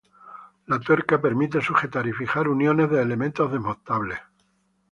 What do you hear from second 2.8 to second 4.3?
de elementos desmontables.